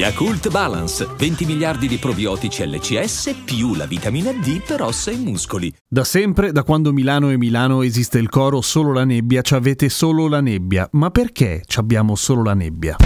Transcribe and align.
Yakult 0.00 0.48
Balance, 0.48 1.06
20 1.14 1.44
miliardi 1.44 1.86
di 1.86 1.98
probiotici 1.98 2.66
LCS 2.66 3.34
più 3.44 3.74
la 3.74 3.84
vitamina 3.84 4.32
D 4.32 4.62
per 4.66 4.80
ossa 4.80 5.10
e 5.10 5.16
muscoli. 5.16 5.70
Da 5.86 6.04
sempre, 6.04 6.52
da 6.52 6.62
quando 6.62 6.90
Milano 6.90 7.28
è 7.28 7.36
Milano, 7.36 7.82
esiste 7.82 8.16
il 8.16 8.30
coro 8.30 8.62
Solo 8.62 8.94
la 8.94 9.04
nebbia, 9.04 9.42
ci 9.42 9.52
avete 9.52 9.90
solo 9.90 10.26
la 10.26 10.40
nebbia. 10.40 10.88
Ma 10.92 11.10
perché 11.10 11.60
ci 11.66 11.78
abbiamo 11.78 12.14
solo 12.14 12.42
la 12.42 12.54
nebbia? 12.54 12.96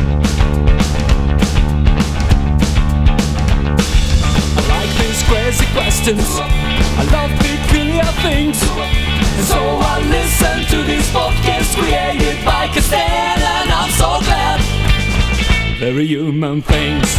I 6.96 7.04
like 12.70 13.23
Very 15.84 16.16
human 16.16 16.62
things. 16.62 17.14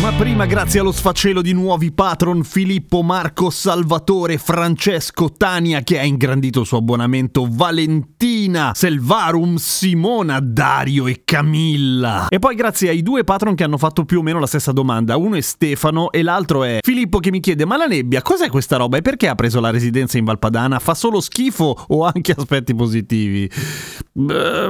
Ma 0.00 0.10
prima, 0.12 0.46
grazie 0.46 0.80
allo 0.80 0.90
sfacelo 0.90 1.42
di 1.42 1.52
nuovi 1.52 1.92
patron 1.92 2.42
Filippo, 2.42 3.02
Marco, 3.02 3.50
Salvatore, 3.50 4.38
Francesco, 4.38 5.30
Tania 5.30 5.82
che 5.82 5.98
ha 5.98 6.02
ingrandito 6.02 6.60
il 6.60 6.66
suo 6.66 6.78
abbonamento, 6.78 7.46
Valentina, 7.50 8.72
Selvarum, 8.74 9.56
Simona, 9.56 10.40
Dario 10.40 11.06
e 11.06 11.22
Camilla. 11.26 12.28
E 12.28 12.38
poi 12.38 12.54
grazie 12.54 12.88
ai 12.88 13.02
due 13.02 13.22
patron 13.22 13.54
che 13.54 13.64
hanno 13.64 13.76
fatto 13.76 14.06
più 14.06 14.20
o 14.20 14.22
meno 14.22 14.38
la 14.38 14.46
stessa 14.46 14.72
domanda. 14.72 15.18
Uno 15.18 15.36
è 15.36 15.42
Stefano 15.42 16.10
e 16.10 16.22
l'altro 16.22 16.64
è 16.64 16.78
Filippo 16.82 17.18
che 17.18 17.30
mi 17.30 17.40
chiede: 17.40 17.66
Ma 17.66 17.76
la 17.76 17.86
nebbia, 17.86 18.22
cos'è 18.22 18.48
questa 18.48 18.78
roba 18.78 18.96
e 18.96 19.02
perché 19.02 19.28
ha 19.28 19.34
preso 19.34 19.60
la 19.60 19.70
residenza 19.70 20.16
in 20.16 20.24
Valpadana? 20.24 20.78
Fa 20.78 20.94
solo 20.94 21.20
schifo 21.20 21.84
o 21.88 22.04
anche 22.06 22.34
aspetti 22.34 22.74
positivi? 22.74 23.50
Beh, 24.16 24.68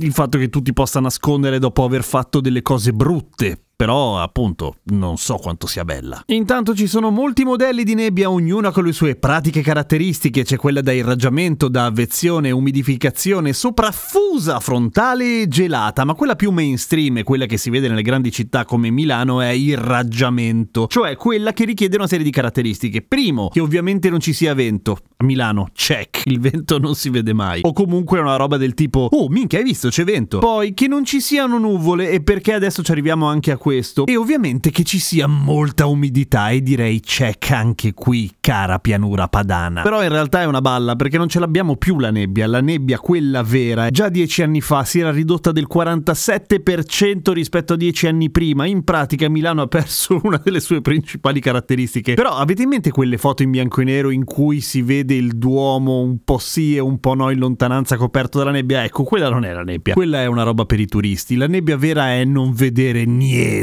il 0.00 0.12
fatto 0.12 0.38
che 0.38 0.48
tu 0.48 0.60
ti 0.60 0.72
possa 0.72 0.98
nascondere 0.98 1.60
dopo 1.60 1.84
aver 1.84 2.02
fatto 2.02 2.40
delle 2.40 2.62
cose 2.62 2.92
brutte 2.92 3.66
però 3.82 4.20
appunto 4.20 4.76
non 4.92 5.16
so 5.16 5.38
quanto 5.38 5.66
sia 5.66 5.84
bella. 5.84 6.22
Intanto 6.26 6.72
ci 6.72 6.86
sono 6.86 7.10
molti 7.10 7.42
modelli 7.42 7.82
di 7.82 7.96
nebbia, 7.96 8.30
ognuna 8.30 8.70
con 8.70 8.84
le 8.84 8.92
sue 8.92 9.16
pratiche 9.16 9.60
caratteristiche, 9.60 10.44
c'è 10.44 10.56
quella 10.56 10.82
da 10.82 10.92
irraggiamento, 10.92 11.66
da 11.66 11.86
avvezione, 11.86 12.52
umidificazione, 12.52 13.52
sopraffusa, 13.52 14.60
frontale 14.60 15.40
e 15.40 15.48
gelata, 15.48 16.04
ma 16.04 16.14
quella 16.14 16.36
più 16.36 16.52
mainstream 16.52 17.24
quella 17.24 17.46
che 17.46 17.56
si 17.56 17.70
vede 17.70 17.88
nelle 17.88 18.02
grandi 18.02 18.30
città 18.30 18.64
come 18.64 18.90
Milano 18.90 19.40
è 19.40 19.48
irraggiamento, 19.48 20.86
cioè 20.86 21.16
quella 21.16 21.52
che 21.52 21.64
richiede 21.64 21.96
una 21.96 22.06
serie 22.06 22.24
di 22.24 22.30
caratteristiche. 22.30 23.02
Primo, 23.02 23.48
che 23.48 23.58
ovviamente 23.58 24.10
non 24.10 24.20
ci 24.20 24.32
sia 24.32 24.54
vento. 24.54 24.96
A 25.16 25.24
Milano, 25.24 25.70
check, 25.72 26.22
il 26.26 26.38
vento 26.38 26.78
non 26.78 26.94
si 26.94 27.10
vede 27.10 27.32
mai. 27.32 27.62
O 27.64 27.72
comunque 27.72 28.20
una 28.20 28.36
roba 28.36 28.58
del 28.58 28.74
tipo, 28.74 29.08
oh 29.10 29.28
minchia 29.28 29.58
hai 29.58 29.64
visto 29.64 29.88
c'è 29.88 30.04
vento. 30.04 30.38
Poi 30.38 30.72
che 30.72 30.86
non 30.86 31.04
ci 31.04 31.20
siano 31.20 31.58
nuvole 31.58 32.10
e 32.10 32.22
perché 32.22 32.52
adesso 32.52 32.84
ci 32.84 32.92
arriviamo 32.92 33.26
anche 33.26 33.50
a 33.50 33.56
questo. 33.56 33.70
E 34.06 34.16
ovviamente 34.16 34.70
che 34.70 34.82
ci 34.82 34.98
sia 34.98 35.26
molta 35.26 35.86
umidità 35.86 36.50
e 36.50 36.62
direi 36.62 37.00
check 37.00 37.50
anche 37.50 37.94
qui, 37.94 38.30
cara 38.40 38.78
pianura 38.78 39.28
padana. 39.28 39.82
Però 39.82 40.02
in 40.02 40.08
realtà 40.08 40.42
è 40.42 40.44
una 40.44 40.60
balla 40.60 40.96
perché 40.96 41.18
non 41.18 41.28
ce 41.28 41.38
l'abbiamo 41.38 41.76
più 41.76 41.98
la 41.98 42.10
nebbia. 42.10 42.46
La 42.46 42.60
nebbia, 42.60 42.98
quella 42.98 43.42
vera, 43.42 43.90
già 43.90 44.08
dieci 44.08 44.42
anni 44.42 44.60
fa 44.60 44.84
si 44.84 45.00
era 45.00 45.10
ridotta 45.10 45.52
del 45.52 45.66
47% 45.72 47.32
rispetto 47.32 47.74
a 47.74 47.76
dieci 47.76 48.06
anni 48.06 48.30
prima. 48.30 48.66
In 48.66 48.84
pratica 48.84 49.28
Milano 49.28 49.62
ha 49.62 49.66
perso 49.66 50.20
una 50.24 50.40
delle 50.42 50.60
sue 50.60 50.80
principali 50.80 51.40
caratteristiche. 51.40 52.14
Però 52.14 52.30
avete 52.30 52.62
in 52.62 52.68
mente 52.68 52.90
quelle 52.90 53.18
foto 53.18 53.42
in 53.42 53.50
bianco 53.50 53.80
e 53.80 53.84
nero 53.84 54.10
in 54.10 54.24
cui 54.24 54.60
si 54.60 54.82
vede 54.82 55.14
il 55.14 55.36
Duomo 55.36 56.00
un 56.00 56.18
po' 56.24 56.38
sì 56.38 56.76
e 56.76 56.80
un 56.80 56.98
po' 57.00 57.14
no 57.14 57.30
in 57.30 57.38
lontananza 57.38 57.96
coperto 57.96 58.38
dalla 58.38 58.50
nebbia? 58.50 58.84
Ecco, 58.84 59.04
quella 59.04 59.28
non 59.28 59.44
è 59.44 59.52
la 59.52 59.62
nebbia. 59.62 59.94
Quella 59.94 60.20
è 60.20 60.26
una 60.26 60.42
roba 60.42 60.64
per 60.64 60.80
i 60.80 60.86
turisti. 60.86 61.36
La 61.36 61.46
nebbia 61.46 61.76
vera 61.76 62.10
è 62.10 62.24
non 62.24 62.52
vedere 62.52 63.04
niente. 63.04 63.61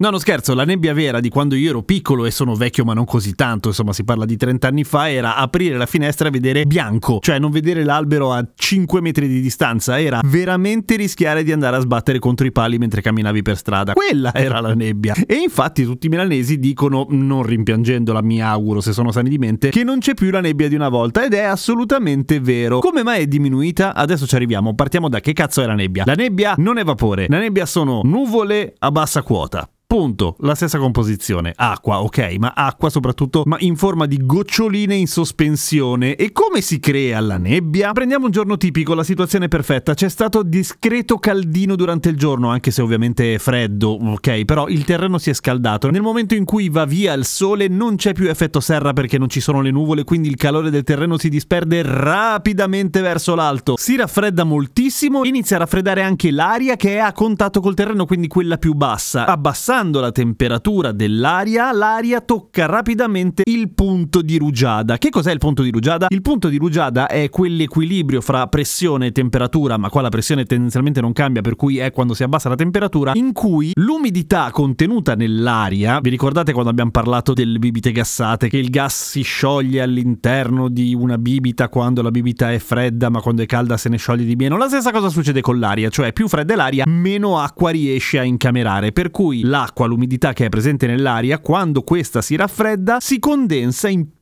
No, 0.00 0.10
no 0.10 0.18
scherzo, 0.18 0.54
la 0.54 0.64
nebbia 0.64 0.92
vera 0.92 1.20
di 1.20 1.28
quando 1.28 1.54
io 1.54 1.70
ero 1.70 1.82
piccolo 1.82 2.24
e 2.24 2.30
sono 2.30 2.54
vecchio 2.54 2.84
ma 2.84 2.94
non 2.94 3.04
così 3.04 3.34
tanto, 3.34 3.68
insomma 3.68 3.92
si 3.92 4.04
parla 4.04 4.24
di 4.24 4.36
30 4.36 4.68
anni 4.68 4.84
fa, 4.84 5.10
era 5.10 5.36
aprire 5.36 5.76
la 5.76 5.86
finestra 5.86 6.28
e 6.28 6.30
vedere 6.30 6.66
bianco, 6.66 7.18
cioè 7.20 7.38
non 7.38 7.50
vedere 7.50 7.84
l'albero 7.84 8.32
a 8.32 8.46
5 8.54 9.00
metri 9.00 9.28
di 9.28 9.40
distanza, 9.40 10.00
era 10.00 10.20
veramente 10.24 10.96
rischiare 10.96 11.42
di 11.42 11.52
andare 11.52 11.76
a 11.76 11.80
sbattere 11.80 12.18
contro 12.18 12.46
i 12.46 12.52
pali 12.52 12.78
mentre 12.78 13.00
camminavi 13.00 13.42
per 13.42 13.56
strada. 13.56 13.92
Quella 13.92 14.32
era 14.34 14.60
la 14.60 14.74
nebbia. 14.74 15.14
E 15.26 15.34
infatti 15.34 15.84
tutti 15.84 16.06
i 16.06 16.08
milanesi 16.10 16.58
dicono, 16.58 17.06
non 17.10 17.42
rimpiangendola, 17.42 18.22
mi 18.22 18.42
auguro 18.42 18.80
se 18.80 18.92
sono 18.92 19.12
sani 19.12 19.28
di 19.28 19.38
mente, 19.38 19.70
che 19.70 19.84
non 19.84 19.98
c'è 19.98 20.14
più 20.14 20.30
la 20.30 20.40
nebbia 20.40 20.68
di 20.68 20.74
una 20.74 20.88
volta 20.88 21.24
ed 21.24 21.34
è 21.34 21.42
assolutamente 21.42 22.40
vero. 22.40 22.80
Come 22.80 23.02
mai 23.02 23.22
è 23.22 23.26
diminuita? 23.26 23.94
Adesso 23.94 24.26
ci 24.26 24.34
arriviamo, 24.34 24.74
partiamo 24.74 25.08
da 25.08 25.20
che 25.20 25.32
cazzo 25.32 25.62
è 25.62 25.66
la 25.66 25.74
nebbia. 25.74 26.04
La 26.06 26.14
nebbia 26.14 26.54
non 26.58 26.78
è 26.78 26.84
vapore, 26.84 27.26
la 27.28 27.38
nebbia 27.38 27.66
sono 27.66 28.00
nuvole 28.04 28.74
a 28.78 28.90
bassa 28.90 29.22
quota. 29.22 29.37
quota. 29.38 29.77
Punto, 29.90 30.36
la 30.40 30.54
stessa 30.54 30.76
composizione, 30.76 31.54
acqua, 31.56 32.02
ok, 32.02 32.34
ma 32.38 32.52
acqua 32.54 32.90
soprattutto, 32.90 33.44
ma 33.46 33.56
in 33.60 33.74
forma 33.74 34.04
di 34.04 34.18
goccioline 34.18 34.94
in 34.94 35.06
sospensione. 35.06 36.14
E 36.14 36.30
come 36.30 36.60
si 36.60 36.78
crea 36.78 37.20
la 37.20 37.38
nebbia? 37.38 37.92
Prendiamo 37.92 38.26
un 38.26 38.30
giorno 38.30 38.58
tipico, 38.58 38.92
la 38.92 39.02
situazione 39.02 39.48
perfetta, 39.48 39.94
c'è 39.94 40.10
stato 40.10 40.42
discreto 40.42 41.16
caldino 41.16 41.74
durante 41.74 42.10
il 42.10 42.18
giorno, 42.18 42.50
anche 42.50 42.70
se 42.70 42.82
ovviamente 42.82 43.32
è 43.32 43.38
freddo, 43.38 43.92
ok, 43.92 44.44
però 44.44 44.68
il 44.68 44.84
terreno 44.84 45.16
si 45.16 45.30
è 45.30 45.32
scaldato. 45.32 45.90
Nel 45.90 46.02
momento 46.02 46.34
in 46.34 46.44
cui 46.44 46.68
va 46.68 46.84
via 46.84 47.14
il 47.14 47.24
sole 47.24 47.68
non 47.68 47.96
c'è 47.96 48.12
più 48.12 48.28
effetto 48.28 48.60
serra 48.60 48.92
perché 48.92 49.16
non 49.16 49.30
ci 49.30 49.40
sono 49.40 49.62
le 49.62 49.70
nuvole, 49.70 50.04
quindi 50.04 50.28
il 50.28 50.36
calore 50.36 50.68
del 50.68 50.82
terreno 50.82 51.16
si 51.16 51.30
disperde 51.30 51.80
rapidamente 51.82 53.00
verso 53.00 53.34
l'alto. 53.34 53.78
Si 53.78 53.96
raffredda 53.96 54.44
moltissimo, 54.44 55.24
inizia 55.24 55.56
a 55.56 55.60
raffreddare 55.60 56.02
anche 56.02 56.30
l'aria 56.30 56.76
che 56.76 56.96
è 56.96 56.98
a 56.98 57.14
contatto 57.14 57.60
col 57.60 57.72
terreno, 57.72 58.04
quindi 58.04 58.28
quella 58.28 58.58
più 58.58 58.74
bassa, 58.74 59.24
abbassando 59.24 59.76
la 59.78 60.10
temperatura 60.10 60.90
dell'aria, 60.90 61.70
l'aria 61.70 62.20
tocca 62.20 62.66
rapidamente 62.66 63.42
il 63.46 63.70
punto 63.70 64.22
di 64.22 64.36
rugiada. 64.36 64.98
Che 64.98 65.08
cos'è 65.08 65.30
il 65.30 65.38
punto 65.38 65.62
di 65.62 65.70
rugiada? 65.70 66.08
Il 66.08 66.20
punto 66.20 66.48
di 66.48 66.56
rugiada 66.58 67.06
è 67.06 67.28
quell'equilibrio 67.28 68.20
fra 68.20 68.48
pressione 68.48 69.06
e 69.06 69.12
temperatura, 69.12 69.76
ma 69.76 69.88
qua 69.88 70.02
la 70.02 70.08
pressione 70.08 70.44
tendenzialmente 70.44 71.00
non 71.00 71.12
cambia, 71.12 71.42
per 71.42 71.54
cui 71.54 71.78
è 71.78 71.92
quando 71.92 72.14
si 72.14 72.24
abbassa 72.24 72.48
la 72.48 72.56
temperatura, 72.56 73.12
in 73.14 73.32
cui 73.32 73.70
l'umidità 73.74 74.50
contenuta 74.50 75.14
nell'aria, 75.14 76.00
vi 76.00 76.10
ricordate 76.10 76.50
quando 76.52 76.70
abbiamo 76.70 76.90
parlato 76.90 77.32
delle 77.32 77.60
bibite 77.60 77.92
gassate, 77.92 78.48
che 78.48 78.58
il 78.58 78.70
gas 78.70 79.10
si 79.10 79.22
scioglie 79.22 79.80
all'interno 79.80 80.68
di 80.68 80.92
una 80.92 81.18
bibita 81.18 81.68
quando 81.68 82.02
la 82.02 82.10
bibita 82.10 82.50
è 82.50 82.58
fredda, 82.58 83.10
ma 83.10 83.20
quando 83.20 83.42
è 83.42 83.46
calda 83.46 83.76
se 83.76 83.88
ne 83.88 83.96
scioglie 83.96 84.24
di 84.24 84.34
meno? 84.34 84.56
La 84.56 84.66
stessa 84.66 84.90
cosa 84.90 85.08
succede 85.08 85.40
con 85.40 85.60
l'aria, 85.60 85.88
cioè 85.88 86.12
più 86.12 86.26
fredda 86.26 86.54
è 86.54 86.56
l'aria, 86.56 86.84
meno 86.88 87.38
acqua 87.38 87.70
riesce 87.70 88.18
a 88.18 88.24
incamerare, 88.24 88.90
per 88.90 89.12
cui 89.12 89.42
la 89.42 89.66
l'acqua, 89.68 89.86
l'umidità 89.86 90.32
che 90.32 90.46
è 90.46 90.48
presente 90.48 90.86
nell'aria, 90.86 91.38
quando 91.38 91.82
questa 91.82 92.22
si 92.22 92.36
raffredda, 92.36 92.98
si 93.00 93.18
condensa 93.18 93.88
in 93.88 94.17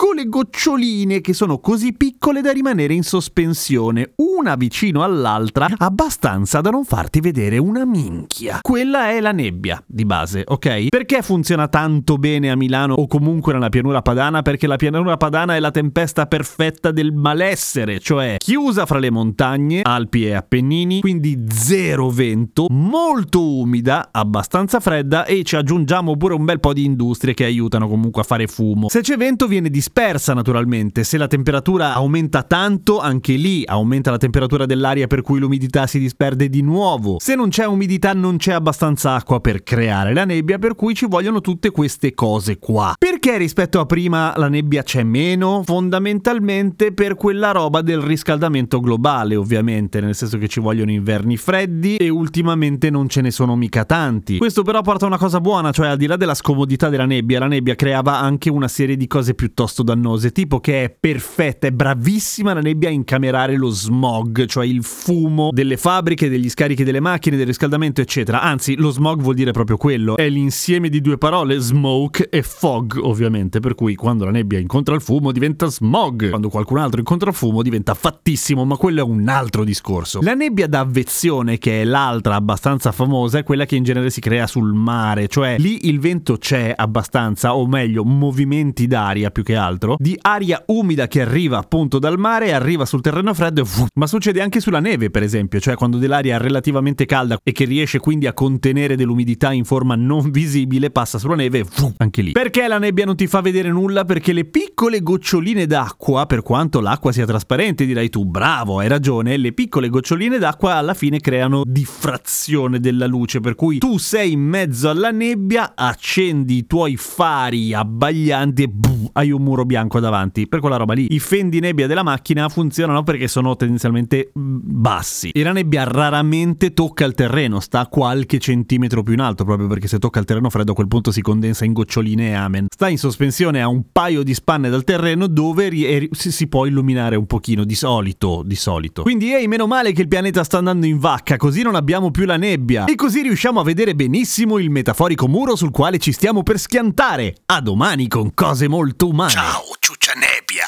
piccole 0.00 0.30
goccioline 0.30 1.20
che 1.20 1.34
sono 1.34 1.58
così 1.58 1.92
piccole 1.92 2.40
da 2.40 2.52
rimanere 2.52 2.94
in 2.94 3.02
sospensione, 3.02 4.12
una 4.16 4.54
vicino 4.54 5.04
all'altra, 5.04 5.68
abbastanza 5.76 6.62
da 6.62 6.70
non 6.70 6.86
farti 6.86 7.20
vedere 7.20 7.58
una 7.58 7.84
minchia. 7.84 8.60
Quella 8.62 9.10
è 9.10 9.20
la 9.20 9.32
nebbia 9.32 9.82
di 9.86 10.06
base, 10.06 10.42
ok? 10.46 10.88
Perché 10.88 11.20
funziona 11.20 11.68
tanto 11.68 12.16
bene 12.16 12.50
a 12.50 12.56
Milano 12.56 12.94
o 12.94 13.06
comunque 13.06 13.52
nella 13.52 13.68
pianura 13.68 14.00
padana? 14.00 14.40
Perché 14.40 14.66
la 14.66 14.76
pianura 14.76 15.18
padana 15.18 15.54
è 15.54 15.60
la 15.60 15.70
tempesta 15.70 16.24
perfetta 16.24 16.92
del 16.92 17.12
malessere, 17.12 17.98
cioè 17.98 18.36
chiusa 18.38 18.86
fra 18.86 18.98
le 18.98 19.10
montagne, 19.10 19.82
Alpi 19.82 20.24
e 20.24 20.32
Appennini, 20.32 21.00
quindi 21.00 21.44
zero 21.50 22.08
vento, 22.08 22.68
molto 22.70 23.58
umida, 23.58 24.08
abbastanza 24.10 24.80
fredda 24.80 25.26
e 25.26 25.42
ci 25.42 25.56
aggiungiamo 25.56 26.16
pure 26.16 26.32
un 26.32 26.46
bel 26.46 26.58
po' 26.58 26.72
di 26.72 26.86
industrie 26.86 27.34
che 27.34 27.44
aiutano 27.44 27.86
comunque 27.86 28.22
a 28.22 28.24
fare 28.24 28.46
fumo. 28.46 28.88
Se 28.88 29.02
c'è 29.02 29.18
vento 29.18 29.46
viene 29.46 29.68
disperso 29.68 29.88
dispersa 29.90 30.34
naturalmente. 30.34 31.02
Se 31.02 31.18
la 31.18 31.26
temperatura 31.26 31.94
aumenta 31.94 32.44
tanto, 32.44 33.00
anche 33.00 33.34
lì 33.34 33.64
aumenta 33.66 34.12
la 34.12 34.18
temperatura 34.18 34.64
dell'aria 34.64 35.08
per 35.08 35.22
cui 35.22 35.40
l'umidità 35.40 35.88
si 35.88 35.98
disperde 35.98 36.48
di 36.48 36.62
nuovo. 36.62 37.16
Se 37.18 37.34
non 37.34 37.48
c'è 37.48 37.66
umidità 37.66 38.12
non 38.12 38.36
c'è 38.36 38.52
abbastanza 38.52 39.14
acqua 39.14 39.40
per 39.40 39.64
creare 39.64 40.14
la 40.14 40.24
nebbia, 40.24 40.58
per 40.58 40.76
cui 40.76 40.94
ci 40.94 41.06
vogliono 41.06 41.40
tutte 41.40 41.72
queste 41.72 42.14
cose 42.14 42.58
qua. 42.58 42.94
Perché 42.96 43.36
rispetto 43.36 43.80
a 43.80 43.86
prima 43.86 44.32
la 44.36 44.48
nebbia 44.48 44.84
c'è 44.84 45.02
meno? 45.02 45.62
Fondamentalmente 45.64 46.92
per 46.92 47.16
quella 47.16 47.50
roba 47.50 47.82
del 47.82 48.00
riscaldamento 48.00 48.78
globale, 48.78 49.34
ovviamente, 49.34 50.00
nel 50.00 50.14
senso 50.14 50.38
che 50.38 50.46
ci 50.46 50.60
vogliono 50.60 50.92
inverni 50.92 51.36
freddi 51.36 51.96
e 51.96 52.08
ultimamente 52.08 52.90
non 52.90 53.08
ce 53.08 53.22
ne 53.22 53.32
sono 53.32 53.56
mica 53.56 53.84
tanti. 53.84 54.38
Questo 54.38 54.62
però 54.62 54.82
porta 54.82 55.04
a 55.04 55.08
una 55.08 55.18
cosa 55.18 55.40
buona, 55.40 55.72
cioè 55.72 55.88
al 55.88 55.96
di 55.96 56.06
là 56.06 56.16
della 56.16 56.34
scomodità 56.34 56.88
della 56.88 57.06
nebbia, 57.06 57.40
la 57.40 57.48
nebbia 57.48 57.74
creava 57.74 58.20
anche 58.20 58.50
una 58.50 58.68
serie 58.68 58.96
di 58.96 59.08
cose 59.08 59.34
piuttosto 59.34 59.79
piuttosto 59.80 59.82
dannose, 59.82 60.30
tipo 60.32 60.60
che 60.60 60.84
è 60.84 60.90
perfetta, 60.90 61.66
è 61.66 61.70
bravissima 61.72 62.52
la 62.52 62.60
nebbia 62.60 62.88
a 62.88 62.92
incamerare 62.92 63.56
lo 63.56 63.70
smog, 63.70 64.46
cioè 64.46 64.66
il 64.66 64.82
fumo 64.82 65.50
delle 65.52 65.76
fabbriche, 65.76 66.28
degli 66.28 66.48
scarichi 66.48 66.84
delle 66.84 67.00
macchine, 67.00 67.36
del 67.36 67.46
riscaldamento, 67.46 68.00
eccetera. 68.00 68.42
Anzi, 68.42 68.76
lo 68.76 68.90
smog 68.90 69.20
vuol 69.20 69.34
dire 69.34 69.52
proprio 69.52 69.76
quello, 69.76 70.16
è 70.16 70.28
l'insieme 70.28 70.88
di 70.88 71.00
due 71.00 71.18
parole, 71.18 71.58
smoke 71.58 72.28
e 72.28 72.42
fog, 72.42 72.98
ovviamente, 73.00 73.60
per 73.60 73.74
cui 73.74 73.94
quando 73.94 74.24
la 74.24 74.30
nebbia 74.30 74.58
incontra 74.58 74.94
il 74.94 75.00
fumo 75.00 75.32
diventa 75.32 75.66
smog, 75.66 76.28
quando 76.28 76.48
qualcun 76.48 76.78
altro 76.78 77.00
incontra 77.00 77.30
il 77.30 77.36
fumo 77.36 77.62
diventa 77.62 77.94
fattissimo, 77.94 78.64
ma 78.64 78.76
quello 78.76 79.00
è 79.00 79.04
un 79.04 79.28
altro 79.28 79.64
discorso. 79.64 80.20
La 80.22 80.34
nebbia 80.34 80.66
d'avvezione, 80.66 81.58
che 81.58 81.82
è 81.82 81.84
l'altra 81.84 82.34
abbastanza 82.34 82.92
famosa, 82.92 83.38
è 83.38 83.42
quella 83.42 83.64
che 83.64 83.76
in 83.76 83.84
genere 83.84 84.10
si 84.10 84.20
crea 84.20 84.46
sul 84.46 84.72
mare, 84.72 85.28
cioè 85.28 85.56
lì 85.58 85.88
il 85.88 86.00
vento 86.00 86.36
c'è 86.36 86.72
abbastanza, 86.74 87.54
o 87.54 87.66
meglio, 87.66 88.04
movimenti 88.04 88.86
d'aria 88.86 89.30
più 89.30 89.42
che 89.42 89.54
altro, 89.54 89.69
di 89.98 90.18
aria 90.20 90.62
umida 90.66 91.06
che 91.06 91.20
arriva 91.20 91.58
appunto 91.58 91.98
dal 91.98 92.18
mare 92.18 92.52
arriva 92.52 92.84
sul 92.84 93.00
terreno 93.00 93.34
freddo, 93.34 93.66
ma 93.94 94.06
succede 94.06 94.40
anche 94.40 94.60
sulla 94.60 94.80
neve, 94.80 95.10
per 95.10 95.22
esempio, 95.22 95.60
cioè 95.60 95.74
quando 95.74 95.98
dell'aria 95.98 96.38
relativamente 96.38 97.06
calda 97.06 97.38
e 97.42 97.52
che 97.52 97.64
riesce 97.64 97.98
quindi 97.98 98.26
a 98.26 98.32
contenere 98.32 98.96
dell'umidità 98.96 99.52
in 99.52 99.64
forma 99.64 99.94
non 99.94 100.30
visibile, 100.30 100.90
passa 100.90 101.18
sulla 101.18 101.34
neve, 101.34 101.66
anche 101.98 102.22
lì. 102.22 102.32
Perché 102.32 102.66
la 102.66 102.78
nebbia 102.78 103.04
non 103.04 103.16
ti 103.16 103.26
fa 103.26 103.40
vedere 103.40 103.70
nulla? 103.70 104.04
Perché 104.04 104.32
le 104.32 104.44
piccole 104.44 105.00
goccioline 105.00 105.66
d'acqua, 105.66 106.26
per 106.26 106.42
quanto 106.42 106.80
l'acqua 106.80 107.12
sia 107.12 107.26
trasparente, 107.26 107.86
direi 107.86 108.08
tu, 108.08 108.24
bravo, 108.24 108.78
hai 108.78 108.88
ragione, 108.88 109.36
le 109.36 109.52
piccole 109.52 109.88
goccioline 109.88 110.38
d'acqua 110.38 110.74
alla 110.74 110.94
fine 110.94 111.20
creano 111.20 111.62
diffrazione 111.64 112.80
della 112.80 113.06
luce, 113.06 113.40
per 113.40 113.54
cui 113.54 113.78
tu 113.78 113.98
sei 113.98 114.32
in 114.32 114.40
mezzo 114.40 114.88
alla 114.88 115.10
nebbia, 115.10 115.72
accendi 115.74 116.56
i 116.56 116.66
tuoi 116.66 116.96
fari 116.96 117.74
abbaglianti 117.74 118.62
e 118.62 118.68
buh, 118.68 118.99
hai 119.12 119.30
un 119.30 119.42
muro 119.42 119.64
bianco 119.64 120.00
davanti. 120.00 120.46
Per 120.48 120.60
quella 120.60 120.76
roba 120.76 120.94
lì, 120.94 121.06
i 121.10 121.18
fendi 121.18 121.60
nebbia 121.60 121.86
della 121.86 122.02
macchina 122.02 122.48
funzionano 122.48 123.02
perché 123.02 123.28
sono 123.28 123.56
tendenzialmente 123.56 124.32
mm, 124.38 124.58
bassi. 124.62 125.30
E 125.30 125.42
la 125.42 125.52
nebbia 125.52 125.84
raramente 125.84 126.72
tocca 126.72 127.04
il 127.04 127.14
terreno, 127.14 127.60
sta 127.60 127.86
qualche 127.86 128.38
centimetro 128.38 129.02
più 129.02 129.14
in 129.14 129.20
alto, 129.20 129.44
proprio 129.44 129.66
perché 129.66 129.88
se 129.88 129.98
tocca 129.98 130.18
il 130.18 130.24
terreno 130.24 130.50
freddo 130.50 130.72
a 130.72 130.74
quel 130.74 130.88
punto 130.88 131.10
si 131.10 131.22
condensa 131.22 131.64
in 131.64 131.72
goccioline 131.72 132.30
e 132.30 132.32
amen. 132.32 132.66
Sta 132.72 132.88
in 132.88 132.98
sospensione 132.98 133.60
a 133.60 133.68
un 133.68 133.84
paio 133.92 134.22
di 134.22 134.34
spanne 134.34 134.70
dal 134.70 134.84
terreno 134.84 135.26
dove 135.26 135.68
ri- 135.68 136.08
si, 136.12 136.30
si 136.30 136.46
può 136.46 136.66
illuminare 136.66 137.16
un 137.16 137.26
pochino, 137.26 137.64
di 137.64 137.74
solito, 137.74 138.42
di 138.44 138.56
solito. 138.56 139.02
Quindi 139.02 139.32
ehi, 139.32 139.46
meno 139.48 139.66
male 139.66 139.92
che 139.92 140.02
il 140.02 140.08
pianeta 140.08 140.44
sta 140.44 140.58
andando 140.58 140.86
in 140.86 140.98
vacca, 140.98 141.36
così 141.36 141.62
non 141.62 141.74
abbiamo 141.74 142.10
più 142.10 142.24
la 142.24 142.36
nebbia. 142.36 142.84
E 142.84 142.94
così 142.94 143.22
riusciamo 143.22 143.60
a 143.60 143.64
vedere 143.64 143.94
benissimo 143.94 144.58
il 144.58 144.70
metaforico 144.70 145.28
muro 145.28 145.56
sul 145.56 145.70
quale 145.70 145.98
ci 145.98 146.12
stiamo 146.12 146.42
per 146.42 146.58
schiantare. 146.58 147.36
A 147.46 147.60
domani 147.60 148.08
con 148.08 148.32
cose 148.34 148.68
molto 148.68 148.99
umane. 149.04 149.30
Ciao, 149.30 149.64
ciuccia 149.78 150.14
nebbia. 150.14 150.66